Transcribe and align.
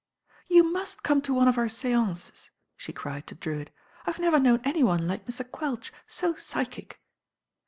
'•You 0.49 0.63
must 0.65 1.03
come 1.03 1.21
to 1.21 1.33
one 1.35 1.47
of 1.47 1.59
our 1.59 1.69
seances," 1.69 2.49
she 2.75 2.91
cried 2.91 3.27
to 3.27 3.35
Drcwitt. 3.35 3.67
"IVe 4.07 4.17
never 4.19 4.39
known 4.39 4.59
any 4.63 4.81
one 4.83 5.07
like 5.07 5.27
Mr. 5.27 5.47
Uuelch, 5.47 5.91
so 6.07 6.33
psychic." 6.33 6.99